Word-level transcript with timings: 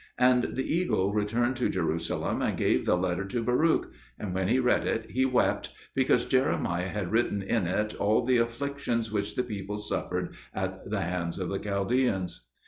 And 0.17 0.55
the 0.55 0.65
eagle 0.67 1.13
returned 1.13 1.57
to 1.57 1.69
Jerusalem, 1.69 2.41
and 2.41 2.57
gave 2.57 2.87
the 2.87 2.97
letter 2.97 3.23
to 3.25 3.43
Baruch; 3.43 3.91
and 4.17 4.33
when 4.33 4.47
he 4.47 4.57
read 4.57 4.87
it 4.87 5.11
he 5.11 5.25
wept, 5.25 5.69
because 5.93 6.25
Jeremiah 6.25 6.87
had 6.89 7.11
written 7.11 7.43
in 7.43 7.67
it 7.67 7.93
all 7.93 8.25
the 8.25 8.37
afflictions 8.37 9.11
which 9.11 9.35
the 9.35 9.43
people 9.43 9.77
suffered 9.77 10.33
at 10.55 10.89
the 10.89 11.01
hands 11.01 11.37
of 11.37 11.49
the 11.49 11.59
Chaldeans. 11.59 12.47